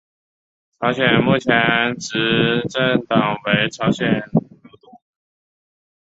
[0.79, 4.99] 朝鲜目前的执政党为朝鲜劳动党。